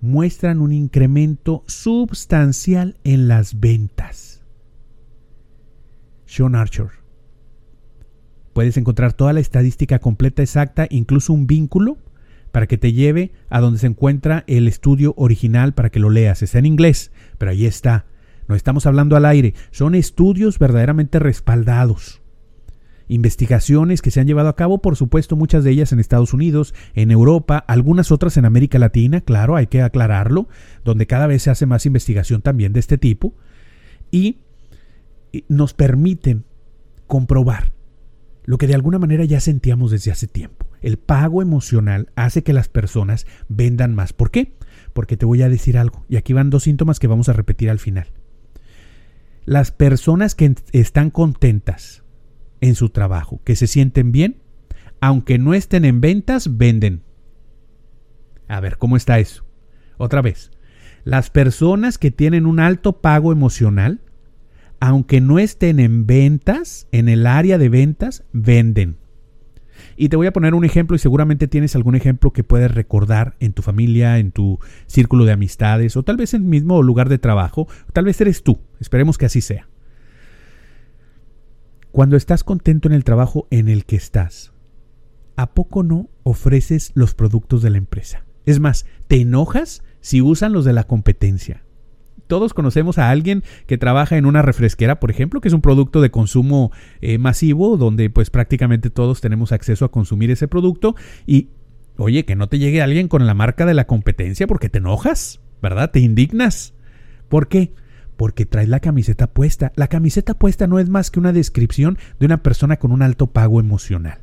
muestran 0.00 0.60
un 0.60 0.72
incremento 0.72 1.64
sustancial 1.66 2.98
en 3.02 3.26
las 3.26 3.58
ventas. 3.58 4.42
Sean 6.24 6.54
Archer. 6.54 6.88
Puedes 8.52 8.76
encontrar 8.76 9.12
toda 9.12 9.32
la 9.32 9.40
estadística 9.40 9.98
completa 9.98 10.42
exacta, 10.42 10.86
incluso 10.88 11.32
un 11.32 11.46
vínculo 11.46 11.98
para 12.52 12.66
que 12.66 12.78
te 12.78 12.92
lleve 12.92 13.32
a 13.48 13.60
donde 13.60 13.80
se 13.80 13.86
encuentra 13.86 14.44
el 14.46 14.68
estudio 14.68 15.14
original 15.16 15.72
para 15.74 15.90
que 15.90 15.98
lo 15.98 16.10
leas. 16.10 16.42
Está 16.42 16.58
en 16.58 16.66
inglés, 16.66 17.10
pero 17.38 17.50
ahí 17.50 17.66
está. 17.66 18.06
No 18.46 18.54
estamos 18.54 18.86
hablando 18.86 19.16
al 19.16 19.24
aire, 19.24 19.54
son 19.70 19.94
estudios 19.94 20.58
verdaderamente 20.58 21.18
respaldados. 21.18 22.20
Investigaciones 23.08 24.00
que 24.02 24.10
se 24.10 24.20
han 24.20 24.26
llevado 24.26 24.48
a 24.48 24.56
cabo, 24.56 24.78
por 24.78 24.96
supuesto, 24.96 25.36
muchas 25.36 25.64
de 25.64 25.70
ellas 25.70 25.92
en 25.92 26.00
Estados 26.00 26.32
Unidos, 26.32 26.74
en 26.94 27.10
Europa, 27.10 27.58
algunas 27.58 28.10
otras 28.10 28.36
en 28.36 28.44
América 28.44 28.78
Latina, 28.78 29.20
claro, 29.20 29.56
hay 29.56 29.66
que 29.66 29.82
aclararlo, 29.82 30.48
donde 30.84 31.06
cada 31.06 31.26
vez 31.26 31.42
se 31.42 31.50
hace 31.50 31.66
más 31.66 31.84
investigación 31.86 32.42
también 32.42 32.72
de 32.72 32.80
este 32.80 32.98
tipo, 32.98 33.34
y 34.10 34.38
nos 35.48 35.74
permiten 35.74 36.44
comprobar 37.06 37.72
lo 38.44 38.58
que 38.58 38.66
de 38.66 38.74
alguna 38.74 38.98
manera 38.98 39.24
ya 39.24 39.40
sentíamos 39.40 39.90
desde 39.90 40.10
hace 40.10 40.26
tiempo. 40.26 40.66
El 40.82 40.98
pago 40.98 41.40
emocional 41.42 42.10
hace 42.16 42.42
que 42.42 42.52
las 42.52 42.68
personas 42.68 43.26
vendan 43.48 43.94
más. 43.94 44.12
¿Por 44.12 44.30
qué? 44.30 44.52
Porque 44.92 45.16
te 45.16 45.24
voy 45.24 45.42
a 45.42 45.48
decir 45.48 45.78
algo, 45.78 46.04
y 46.08 46.16
aquí 46.16 46.32
van 46.32 46.50
dos 46.50 46.64
síntomas 46.64 46.98
que 46.98 47.06
vamos 47.06 47.28
a 47.28 47.32
repetir 47.32 47.70
al 47.70 47.78
final. 47.78 48.08
Las 49.44 49.70
personas 49.70 50.34
que 50.34 50.54
están 50.72 51.10
contentas 51.10 52.02
en 52.60 52.74
su 52.74 52.90
trabajo, 52.90 53.40
que 53.44 53.56
se 53.56 53.66
sienten 53.66 54.12
bien, 54.12 54.42
aunque 55.00 55.38
no 55.38 55.54
estén 55.54 55.84
en 55.84 56.00
ventas, 56.00 56.56
venden. 56.56 57.02
A 58.48 58.60
ver, 58.60 58.76
¿cómo 58.78 58.96
está 58.96 59.18
eso? 59.18 59.44
Otra 59.96 60.22
vez. 60.22 60.50
Las 61.04 61.30
personas 61.30 61.98
que 61.98 62.10
tienen 62.12 62.46
un 62.46 62.60
alto 62.60 63.00
pago 63.00 63.32
emocional, 63.32 64.00
aunque 64.78 65.20
no 65.20 65.38
estén 65.38 65.80
en 65.80 66.06
ventas, 66.06 66.86
en 66.92 67.08
el 67.08 67.26
área 67.26 67.58
de 67.58 67.68
ventas, 67.68 68.24
venden. 68.32 68.98
Y 69.96 70.08
te 70.08 70.16
voy 70.16 70.26
a 70.26 70.32
poner 70.32 70.54
un 70.54 70.64
ejemplo 70.64 70.96
y 70.96 70.98
seguramente 70.98 71.48
tienes 71.48 71.76
algún 71.76 71.94
ejemplo 71.94 72.32
que 72.32 72.44
puedes 72.44 72.70
recordar 72.70 73.36
en 73.40 73.52
tu 73.52 73.62
familia, 73.62 74.18
en 74.18 74.32
tu 74.32 74.58
círculo 74.86 75.24
de 75.24 75.32
amistades 75.32 75.96
o 75.96 76.02
tal 76.02 76.16
vez 76.16 76.34
en 76.34 76.42
el 76.42 76.48
mismo 76.48 76.82
lugar 76.82 77.08
de 77.08 77.18
trabajo. 77.18 77.68
Tal 77.92 78.04
vez 78.04 78.20
eres 78.20 78.42
tú. 78.42 78.58
Esperemos 78.80 79.18
que 79.18 79.26
así 79.26 79.40
sea. 79.40 79.68
Cuando 81.90 82.16
estás 82.16 82.42
contento 82.42 82.88
en 82.88 82.94
el 82.94 83.04
trabajo 83.04 83.46
en 83.50 83.68
el 83.68 83.84
que 83.84 83.96
estás, 83.96 84.52
¿a 85.36 85.52
poco 85.52 85.82
no 85.82 86.08
ofreces 86.22 86.92
los 86.94 87.14
productos 87.14 87.62
de 87.62 87.70
la 87.70 87.78
empresa? 87.78 88.24
Es 88.46 88.60
más, 88.60 88.86
te 89.08 89.20
enojas 89.20 89.82
si 90.00 90.22
usan 90.22 90.52
los 90.52 90.64
de 90.64 90.72
la 90.72 90.84
competencia 90.84 91.64
todos 92.32 92.54
conocemos 92.54 92.96
a 92.96 93.10
alguien 93.10 93.44
que 93.66 93.76
trabaja 93.76 94.16
en 94.16 94.24
una 94.24 94.40
refresquera, 94.40 95.00
por 95.00 95.10
ejemplo, 95.10 95.42
que 95.42 95.48
es 95.48 95.54
un 95.54 95.60
producto 95.60 96.00
de 96.00 96.10
consumo 96.10 96.72
eh, 97.02 97.18
masivo, 97.18 97.76
donde 97.76 98.08
pues 98.08 98.30
prácticamente 98.30 98.88
todos 98.88 99.20
tenemos 99.20 99.52
acceso 99.52 99.84
a 99.84 99.90
consumir 99.90 100.30
ese 100.30 100.48
producto 100.48 100.96
y, 101.26 101.50
oye, 101.98 102.24
que 102.24 102.34
no 102.34 102.48
te 102.48 102.58
llegue 102.58 102.80
alguien 102.80 103.08
con 103.08 103.26
la 103.26 103.34
marca 103.34 103.66
de 103.66 103.74
la 103.74 103.86
competencia 103.86 104.46
porque 104.46 104.70
te 104.70 104.78
enojas, 104.78 105.42
¿verdad? 105.60 105.90
Te 105.90 106.00
indignas. 106.00 106.72
¿Por 107.28 107.48
qué? 107.48 107.74
Porque 108.16 108.46
traes 108.46 108.70
la 108.70 108.80
camiseta 108.80 109.26
puesta. 109.26 109.70
La 109.76 109.88
camiseta 109.88 110.32
puesta 110.32 110.66
no 110.66 110.78
es 110.78 110.88
más 110.88 111.10
que 111.10 111.20
una 111.20 111.34
descripción 111.34 111.98
de 112.18 112.24
una 112.24 112.42
persona 112.42 112.78
con 112.78 112.92
un 112.92 113.02
alto 113.02 113.26
pago 113.26 113.60
emocional. 113.60 114.20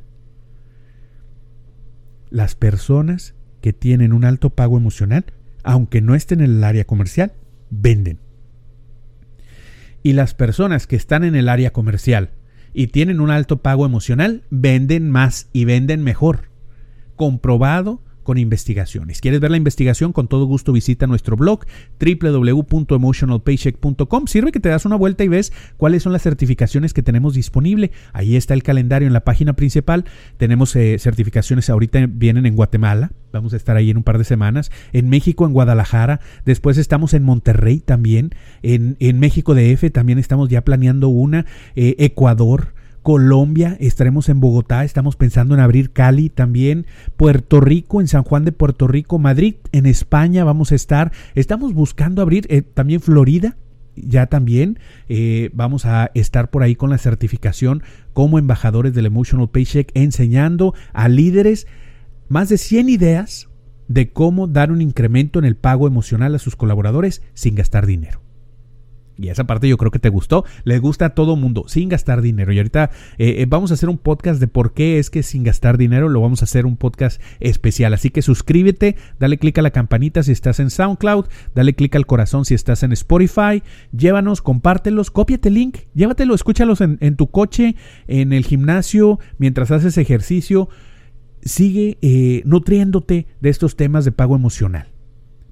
Las 2.28 2.56
personas 2.56 3.36
que 3.60 3.72
tienen 3.72 4.12
un 4.12 4.24
alto 4.24 4.50
pago 4.50 4.78
emocional, 4.78 5.26
aunque 5.62 6.00
no 6.00 6.16
estén 6.16 6.40
en 6.40 6.56
el 6.56 6.64
área 6.64 6.82
comercial, 6.82 7.34
venden. 7.70 8.20
Y 10.02 10.12
las 10.12 10.34
personas 10.34 10.86
que 10.86 10.96
están 10.96 11.24
en 11.24 11.34
el 11.34 11.48
área 11.48 11.72
comercial 11.72 12.30
y 12.72 12.88
tienen 12.88 13.20
un 13.20 13.30
alto 13.30 13.62
pago 13.62 13.84
emocional, 13.84 14.44
venden 14.50 15.10
más 15.10 15.48
y 15.52 15.64
venden 15.64 16.02
mejor. 16.02 16.50
Comprobado 17.16 18.02
con 18.22 18.38
investigaciones. 18.38 19.20
¿Quieres 19.20 19.40
ver 19.40 19.50
la 19.50 19.56
investigación? 19.56 20.12
Con 20.12 20.28
todo 20.28 20.44
gusto 20.44 20.72
visita 20.72 21.06
nuestro 21.06 21.36
blog 21.36 21.64
www.emotionalpaycheck.com. 22.00 24.26
Sirve 24.26 24.52
que 24.52 24.60
te 24.60 24.68
das 24.68 24.84
una 24.84 24.96
vuelta 24.96 25.24
y 25.24 25.28
ves 25.28 25.52
cuáles 25.76 26.02
son 26.02 26.12
las 26.12 26.22
certificaciones 26.22 26.92
que 26.92 27.02
tenemos 27.02 27.34
disponible. 27.34 27.92
Ahí 28.12 28.36
está 28.36 28.54
el 28.54 28.62
calendario 28.62 29.06
en 29.06 29.12
la 29.12 29.24
página 29.24 29.54
principal. 29.54 30.04
Tenemos 30.36 30.74
eh, 30.76 30.98
certificaciones 30.98 31.70
ahorita 31.70 32.06
vienen 32.08 32.46
en 32.46 32.56
Guatemala. 32.56 33.12
Vamos 33.32 33.52
a 33.52 33.56
estar 33.56 33.76
ahí 33.76 33.90
en 33.90 33.96
un 33.96 34.02
par 34.02 34.18
de 34.18 34.24
semanas. 34.24 34.70
En 34.92 35.08
México, 35.08 35.46
en 35.46 35.52
Guadalajara. 35.52 36.20
Después 36.44 36.78
estamos 36.78 37.14
en 37.14 37.22
Monterrey 37.22 37.80
también. 37.80 38.30
En, 38.62 38.96
en 39.00 39.20
México 39.20 39.54
DF 39.54 39.90
también 39.92 40.18
estamos 40.18 40.48
ya 40.48 40.62
planeando 40.62 41.08
una. 41.08 41.46
Eh, 41.76 41.96
Ecuador. 41.98 42.74
Colombia, 43.02 43.76
estaremos 43.80 44.28
en 44.28 44.40
Bogotá, 44.40 44.84
estamos 44.84 45.16
pensando 45.16 45.54
en 45.54 45.60
abrir 45.60 45.90
Cali 45.90 46.28
también, 46.28 46.86
Puerto 47.16 47.60
Rico, 47.60 48.00
en 48.00 48.08
San 48.08 48.22
Juan 48.22 48.44
de 48.44 48.52
Puerto 48.52 48.88
Rico, 48.88 49.18
Madrid, 49.18 49.56
en 49.72 49.86
España 49.86 50.44
vamos 50.44 50.72
a 50.72 50.74
estar, 50.74 51.12
estamos 51.34 51.72
buscando 51.72 52.22
abrir 52.22 52.46
eh, 52.50 52.62
también 52.62 53.00
Florida, 53.00 53.56
ya 53.96 54.26
también 54.26 54.78
eh, 55.08 55.50
vamos 55.52 55.86
a 55.86 56.10
estar 56.14 56.50
por 56.50 56.62
ahí 56.62 56.76
con 56.76 56.90
la 56.90 56.98
certificación 56.98 57.82
como 58.12 58.38
embajadores 58.38 58.94
del 58.94 59.06
Emotional 59.06 59.48
Paycheck 59.48 59.90
enseñando 59.94 60.74
a 60.92 61.08
líderes 61.08 61.66
más 62.28 62.48
de 62.48 62.58
100 62.58 62.88
ideas 62.88 63.48
de 63.88 64.12
cómo 64.12 64.46
dar 64.46 64.70
un 64.70 64.80
incremento 64.80 65.38
en 65.38 65.44
el 65.44 65.56
pago 65.56 65.86
emocional 65.86 66.34
a 66.34 66.38
sus 66.38 66.54
colaboradores 66.54 67.22
sin 67.34 67.56
gastar 67.56 67.86
dinero. 67.86 68.20
Y 69.20 69.28
esa 69.28 69.44
parte 69.44 69.68
yo 69.68 69.76
creo 69.76 69.90
que 69.90 69.98
te 69.98 70.08
gustó. 70.08 70.44
Le 70.64 70.78
gusta 70.78 71.06
a 71.06 71.10
todo 71.10 71.36
mundo, 71.36 71.64
sin 71.66 71.88
gastar 71.88 72.22
dinero. 72.22 72.52
Y 72.52 72.58
ahorita 72.58 72.90
eh, 73.18 73.36
eh, 73.38 73.46
vamos 73.46 73.70
a 73.70 73.74
hacer 73.74 73.88
un 73.88 73.98
podcast 73.98 74.40
de 74.40 74.48
por 74.48 74.72
qué 74.72 74.98
es 74.98 75.10
que 75.10 75.22
sin 75.22 75.44
gastar 75.44 75.76
dinero 75.76 76.08
lo 76.08 76.20
vamos 76.20 76.40
a 76.40 76.44
hacer 76.44 76.64
un 76.64 76.76
podcast 76.76 77.20
especial. 77.38 77.92
Así 77.92 78.10
que 78.10 78.22
suscríbete, 78.22 78.96
dale 79.18 79.38
click 79.38 79.58
a 79.58 79.62
la 79.62 79.70
campanita 79.70 80.22
si 80.22 80.32
estás 80.32 80.58
en 80.58 80.70
SoundCloud, 80.70 81.26
dale 81.54 81.74
click 81.74 81.94
al 81.96 82.06
corazón 82.06 82.44
si 82.44 82.54
estás 82.54 82.82
en 82.82 82.92
Spotify. 82.92 83.62
Llévanos, 83.92 84.40
compártelos, 84.40 85.10
cópiate 85.10 85.48
el 85.48 85.54
link, 85.54 85.78
llévatelo, 85.94 86.34
escúchalos 86.34 86.80
en, 86.80 87.16
tu 87.16 87.30
coche, 87.30 87.76
en 88.08 88.32
el 88.32 88.44
gimnasio, 88.44 89.18
mientras 89.38 89.70
haces 89.70 89.98
ejercicio. 89.98 90.68
Sigue 91.42 91.98
eh, 92.02 92.42
nutriéndote 92.44 93.26
de 93.40 93.48
estos 93.48 93.76
temas 93.76 94.04
de 94.04 94.12
pago 94.12 94.36
emocional 94.36 94.88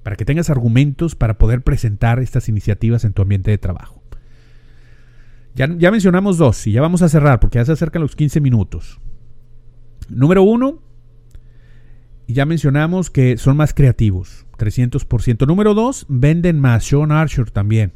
para 0.09 0.15
que 0.15 0.25
tengas 0.25 0.49
argumentos 0.49 1.13
para 1.13 1.37
poder 1.37 1.61
presentar 1.61 2.17
estas 2.17 2.49
iniciativas 2.49 3.05
en 3.05 3.13
tu 3.13 3.21
ambiente 3.21 3.51
de 3.51 3.59
trabajo. 3.59 4.01
Ya, 5.53 5.69
ya 5.77 5.91
mencionamos 5.91 6.39
dos 6.39 6.65
y 6.65 6.71
ya 6.71 6.81
vamos 6.81 7.03
a 7.03 7.09
cerrar 7.09 7.39
porque 7.39 7.59
ya 7.59 7.65
se 7.65 7.73
acercan 7.73 8.01
los 8.01 8.15
15 8.15 8.41
minutos. 8.41 8.99
Número 10.09 10.41
uno, 10.41 10.81
ya 12.27 12.47
mencionamos 12.47 13.11
que 13.11 13.37
son 13.37 13.55
más 13.55 13.75
creativos, 13.75 14.47
300%. 14.57 15.45
Número 15.45 15.75
dos, 15.75 16.07
venden 16.09 16.59
más, 16.59 16.85
Sean 16.85 17.11
Archer 17.11 17.51
también. 17.51 17.93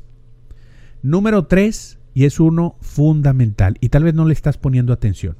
Número 1.01 1.47
tres, 1.47 1.97
y 2.13 2.25
es 2.25 2.39
uno 2.39 2.77
fundamental, 2.79 3.77
y 3.79 3.89
tal 3.89 4.03
vez 4.03 4.13
no 4.13 4.25
le 4.25 4.33
estás 4.33 4.59
poniendo 4.59 4.93
atención 4.93 5.35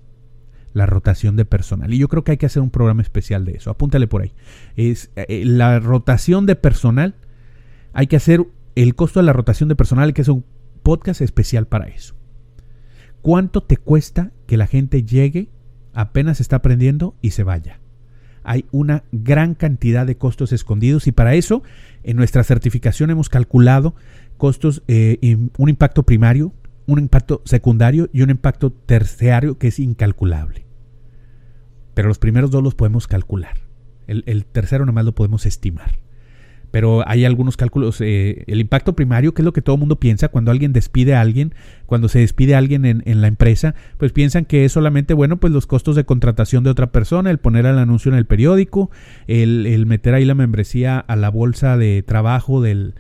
la 0.74 0.86
rotación 0.86 1.36
de 1.36 1.46
personal. 1.46 1.94
Y 1.94 1.98
yo 1.98 2.08
creo 2.08 2.24
que 2.24 2.32
hay 2.32 2.38
que 2.38 2.46
hacer 2.46 2.62
un 2.62 2.70
programa 2.70 3.02
especial 3.02 3.46
de 3.46 3.54
eso. 3.54 3.70
Apúntale 3.70 4.08
por 4.08 4.22
ahí. 4.22 4.34
Es 4.76 5.12
eh, 5.16 5.44
la 5.46 5.80
rotación 5.80 6.46
de 6.46 6.56
personal. 6.56 7.16
Hay 7.94 8.08
que 8.08 8.16
hacer 8.16 8.46
el 8.76 8.96
costo 8.96 9.20
de 9.20 9.26
la 9.26 9.34
rotación 9.34 9.70
de 9.70 9.76
personal, 9.76 10.08
hay 10.08 10.14
que 10.14 10.22
hacer 10.22 10.34
un 10.34 10.46
podcast 10.82 11.22
especial 11.22 11.68
para 11.68 11.88
eso. 11.88 12.16
¿Cuánto 13.22 13.64
te 13.64 13.78
cuesta 13.78 14.32
que 14.48 14.58
la 14.58 14.68
gente 14.68 15.04
llegue, 15.04 15.50
apenas 15.94 16.42
está 16.42 16.58
aprendiendo 16.58 17.16
y 17.22 17.32
se 17.32 17.44
vaya? 17.44 17.80
Hay 18.44 18.66
una 18.72 19.04
gran 19.12 19.56
cantidad 19.56 20.06
de 20.06 20.18
costos 20.18 20.52
escondidos 20.52 21.08
y 21.08 21.14
para 21.14 21.36
eso 21.36 21.64
en 22.04 22.18
nuestra 22.18 22.44
certificación 22.44 23.10
hemos 23.10 23.30
calculado 23.30 23.96
costos, 24.38 24.84
eh, 24.90 25.38
un 25.58 25.70
impacto 25.70 26.04
primario, 26.04 26.52
un 26.86 27.00
impacto 27.00 27.42
secundario 27.46 28.10
y 28.12 28.24
un 28.24 28.30
impacto 28.30 28.72
terciario 28.72 29.58
que 29.58 29.70
es 29.70 29.80
incalculable. 29.80 30.63
Pero 31.94 32.08
los 32.08 32.20
primeros 32.20 32.52
dos 32.52 32.64
los 32.64 32.76
podemos 32.76 33.08
calcular. 33.08 33.58
El, 34.08 34.46
tercero 34.46 34.86
nada 34.86 34.94
más 34.94 35.06
lo 35.06 35.16
podemos 35.16 35.46
estimar. 35.46 35.94
pero 36.72 37.08
hay 37.08 37.24
algunos 37.24 37.56
cálculos. 37.56 38.02
Eh, 38.02 38.44
el 38.48 38.60
impacto 38.60 38.96
primario, 38.96 39.34
que 39.34 39.44
es 39.44 39.46
lo 39.46 39.54
que 39.54 39.62
todo 39.62 39.76
el 39.76 39.80
mundo 39.80 40.00
piensa 40.00 40.30
cuando 40.30 40.50
alguien 40.50 40.74
despide 40.74 41.14
a 41.14 41.22
alguien, 41.22 41.54
cuando 41.86 42.10
se 42.10 42.20
despide 42.20 42.56
a 42.56 42.58
alguien 42.58 42.84
en, 42.86 43.22
la 43.22 43.28
empresa, 43.28 43.76
pues 44.00 44.12
piensan 44.12 44.46
que 44.46 44.66
es 44.66 44.72
solamente, 44.72 45.14
bueno, 45.14 45.38
pues 45.38 45.54
los 45.54 45.68
costos 45.68 45.96
de 45.96 46.04
contratación 46.04 46.64
de 46.64 46.72
otra 46.72 46.92
persona, 46.92 47.30
el 47.30 47.38
poner 47.38 47.68
el 47.68 47.78
anuncio 47.78 48.12
en 48.12 48.18
el 48.18 48.26
periódico, 48.26 48.90
el, 49.28 49.86
meter 49.86 50.16
ahí 50.16 50.26
la 50.26 50.34
membresía 50.34 50.98
a 50.98 51.16
la 51.16 51.30
bolsa 51.30 51.78
de 51.78 52.02
trabajo 52.02 52.62
de 52.62 52.94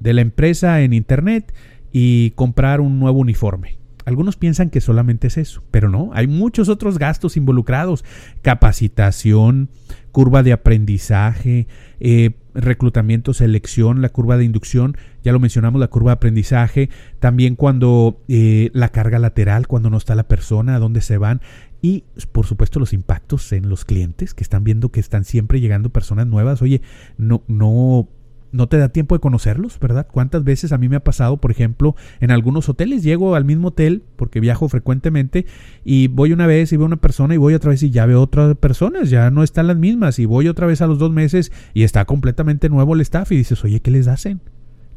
la 0.00 0.20
empresa 0.20 0.82
en 0.82 0.92
internet 0.92 1.52
y 1.92 2.30
comprar 2.32 2.80
un 2.80 3.00
nuevo 3.00 3.18
uniforme. 3.18 3.78
Algunos 4.06 4.36
piensan 4.36 4.70
que 4.70 4.80
solamente 4.80 5.26
es 5.26 5.36
eso, 5.36 5.64
pero 5.72 5.88
no, 5.88 6.10
hay 6.14 6.28
muchos 6.28 6.68
otros 6.68 6.96
gastos 6.96 7.36
involucrados. 7.36 8.04
Capacitación, 8.40 9.68
curva 10.12 10.44
de 10.44 10.52
aprendizaje, 10.52 11.66
eh, 11.98 12.30
reclutamiento, 12.54 13.34
selección, 13.34 14.02
la 14.02 14.08
curva 14.08 14.36
de 14.36 14.44
inducción, 14.44 14.96
ya 15.24 15.32
lo 15.32 15.40
mencionamos, 15.40 15.80
la 15.80 15.88
curva 15.88 16.12
de 16.12 16.14
aprendizaje, 16.14 16.88
también 17.18 17.56
cuando 17.56 18.22
eh, 18.28 18.70
la 18.72 18.90
carga 18.90 19.18
lateral, 19.18 19.66
cuando 19.66 19.90
no 19.90 19.96
está 19.96 20.14
la 20.14 20.28
persona, 20.28 20.76
a 20.76 20.78
dónde 20.78 21.00
se 21.00 21.18
van, 21.18 21.40
y 21.82 22.04
por 22.32 22.46
supuesto 22.46 22.78
los 22.78 22.92
impactos 22.92 23.52
en 23.52 23.68
los 23.68 23.84
clientes 23.84 24.34
que 24.34 24.42
están 24.42 24.64
viendo 24.64 24.90
que 24.90 25.00
están 25.00 25.24
siempre 25.24 25.60
llegando 25.60 25.90
personas 25.90 26.28
nuevas. 26.28 26.62
Oye, 26.62 26.80
no, 27.18 27.42
no 27.48 28.08
no 28.52 28.68
te 28.68 28.78
da 28.78 28.88
tiempo 28.88 29.14
de 29.14 29.20
conocerlos, 29.20 29.78
¿verdad? 29.78 30.06
¿Cuántas 30.10 30.44
veces 30.44 30.72
a 30.72 30.78
mí 30.78 30.88
me 30.88 30.96
ha 30.96 31.04
pasado, 31.04 31.36
por 31.38 31.50
ejemplo, 31.50 31.96
en 32.20 32.30
algunos 32.30 32.68
hoteles? 32.68 33.02
Llego 33.02 33.34
al 33.34 33.44
mismo 33.44 33.68
hotel 33.68 34.02
porque 34.16 34.40
viajo 34.40 34.68
frecuentemente 34.68 35.46
y 35.84 36.08
voy 36.08 36.32
una 36.32 36.46
vez 36.46 36.72
y 36.72 36.76
veo 36.76 36.86
una 36.86 36.96
persona 36.96 37.34
y 37.34 37.38
voy 37.38 37.54
otra 37.54 37.70
vez 37.70 37.82
y 37.82 37.90
ya 37.90 38.06
veo 38.06 38.22
otras 38.22 38.56
personas, 38.56 39.10
ya 39.10 39.30
no 39.30 39.42
están 39.42 39.66
las 39.66 39.76
mismas 39.76 40.18
y 40.18 40.26
voy 40.26 40.48
otra 40.48 40.66
vez 40.66 40.80
a 40.80 40.86
los 40.86 40.98
dos 40.98 41.12
meses 41.12 41.52
y 41.74 41.82
está 41.82 42.04
completamente 42.04 42.68
nuevo 42.68 42.94
el 42.94 43.00
staff 43.02 43.32
y 43.32 43.36
dices, 43.36 43.62
oye, 43.64 43.80
¿qué 43.80 43.90
les 43.90 44.08
hacen? 44.08 44.40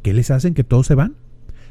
¿Qué 0.02 0.14
les 0.14 0.30
hacen 0.30 0.54
que 0.54 0.64
todos 0.64 0.86
se 0.86 0.94
van? 0.94 1.16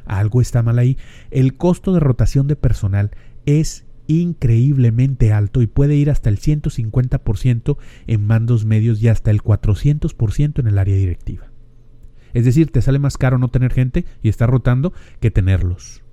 Algo 0.05 0.41
está 0.41 0.63
mal 0.63 0.79
ahí. 0.79 0.97
El 1.31 1.55
costo 1.55 1.93
de 1.93 1.99
rotación 1.99 2.47
de 2.47 2.55
personal 2.55 3.11
es 3.45 3.85
increíblemente 4.07 5.33
alto 5.33 5.61
y 5.61 5.67
puede 5.67 5.95
ir 5.95 6.09
hasta 6.09 6.29
el 6.29 6.39
150% 6.39 7.77
en 8.07 8.25
mandos 8.25 8.65
medios 8.65 9.01
y 9.01 9.07
hasta 9.07 9.29
el 9.29 9.43
400% 9.43 10.59
en 10.59 10.67
el 10.67 10.79
área 10.79 10.95
directiva. 10.95 11.48
Es 12.33 12.45
decir, 12.45 12.71
te 12.71 12.81
sale 12.81 12.99
más 12.99 13.17
caro 13.17 13.37
no 13.37 13.49
tener 13.49 13.73
gente 13.73 14.05
y 14.21 14.29
estar 14.29 14.49
rotando 14.49 14.93
que 15.19 15.31
tenerlos. 15.31 16.03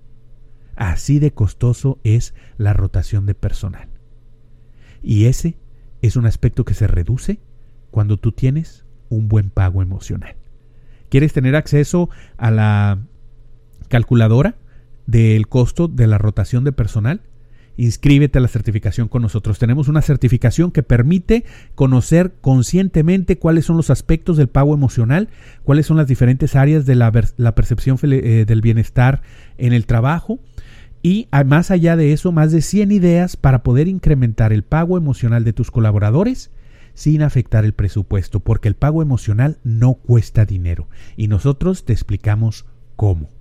Así 0.77 1.19
de 1.19 1.33
costoso 1.33 1.99
es 2.05 2.35
la 2.59 2.73
rotación 2.73 3.27
de 3.27 3.35
personal. 3.35 3.89
Y 5.03 5.27
ese 5.27 5.57
es 6.03 6.17
un 6.17 6.27
aspecto 6.27 6.65
que 6.65 6.75
se 6.75 6.87
reduce 6.87 7.41
cuando 7.91 8.19
tú 8.19 8.33
tienes 8.33 8.85
un 9.09 9.29
buen 9.29 9.51
pago 9.51 9.83
emocional. 9.83 10.37
¿Quieres 11.09 11.33
tener 11.33 11.57
acceso 11.57 12.11
a 12.37 12.51
la 12.51 12.99
calculadora 13.89 14.57
del 15.07 15.49
costo 15.49 15.89
de 15.89 16.07
la 16.07 16.19
rotación 16.19 16.65
de 16.65 16.73
personal? 16.73 17.23
Inscríbete 17.77 18.39
a 18.39 18.41
la 18.41 18.49
certificación 18.49 19.09
con 19.09 19.23
nosotros. 19.23 19.59
Tenemos 19.59 19.89
una 19.89 20.03
certificación 20.03 20.73
que 20.73 20.83
permite 20.83 21.45
conocer 21.75 22.33
conscientemente 22.41 23.39
cuáles 23.39 23.65
son 23.67 23.77
los 23.77 23.91
aspectos 23.91 24.37
del 24.37 24.49
pago 24.49 24.75
emocional, 24.75 25.29
cuáles 25.65 25.87
son 25.87 25.97
las 25.97 26.07
diferentes 26.07 26.57
áreas 26.57 26.87
de 26.87 26.95
la, 26.95 27.13
percepción 27.55 27.99
eh, 28.03 28.45
del 28.47 28.61
bienestar 28.61 29.23
en 29.59 29.73
el 29.73 29.87
trabajo. 29.87 30.41
Y 31.03 31.29
más 31.47 31.71
allá 31.71 31.97
de 31.97 32.13
eso, 32.13 32.33
más 32.33 32.51
de 32.51 32.63
100 32.63 32.91
ideas 32.91 33.37
para 33.37 33.63
poder 33.63 33.87
incrementar 33.87 34.53
el 34.53 34.65
pago 34.65 34.99
emocional 34.99 35.45
de 35.45 35.53
tus 35.53 35.71
colaboradores 35.71 36.51
sin 36.95 37.23
afectar 37.23 37.65
el 37.65 37.75
presupuesto, 37.75 38.41
porque 38.41 38.69
el 38.69 38.75
pago 38.75 39.03
emocional 39.03 39.59
no 39.63 39.95
cuesta 39.95 40.47
dinero 40.47 40.89
y 41.17 41.29
nosotros 41.29 41.85
te 41.85 41.93
explicamos 41.93 42.65
cómo. 42.97 43.36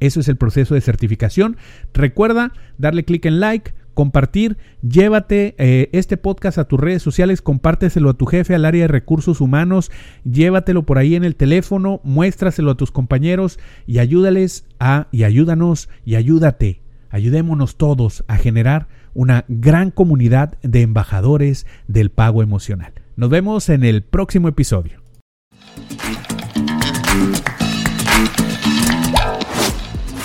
Eso 0.00 0.20
es 0.20 0.28
el 0.28 0.36
proceso 0.36 0.74
de 0.74 0.80
certificación. 0.80 1.56
Recuerda 1.94 2.52
darle 2.78 3.04
clic 3.04 3.26
en 3.26 3.40
like, 3.40 3.72
compartir, 3.94 4.56
llévate 4.80 5.54
eh, 5.58 5.90
este 5.92 6.16
podcast 6.16 6.58
a 6.58 6.64
tus 6.64 6.80
redes 6.80 7.02
sociales, 7.02 7.42
compárteselo 7.42 8.10
a 8.10 8.14
tu 8.14 8.26
jefe, 8.26 8.54
al 8.54 8.64
área 8.64 8.82
de 8.82 8.88
recursos 8.88 9.40
humanos, 9.40 9.90
llévatelo 10.24 10.84
por 10.86 10.98
ahí 10.98 11.14
en 11.16 11.24
el 11.24 11.36
teléfono, 11.36 12.00
muéstraselo 12.02 12.70
a 12.70 12.76
tus 12.76 12.92
compañeros 12.92 13.58
y 13.86 13.98
ayúdales 13.98 14.66
a, 14.78 15.08
y 15.12 15.24
ayúdanos 15.24 15.90
y 16.04 16.14
ayúdate, 16.14 16.80
ayudémonos 17.10 17.76
todos 17.76 18.24
a 18.26 18.36
generar 18.36 18.88
una 19.12 19.44
gran 19.48 19.90
comunidad 19.90 20.56
de 20.62 20.82
embajadores 20.82 21.66
del 21.86 22.10
pago 22.10 22.42
emocional. 22.42 22.92
Nos 23.16 23.28
vemos 23.28 23.68
en 23.68 23.84
el 23.84 24.02
próximo 24.02 24.48
episodio. 24.48 25.00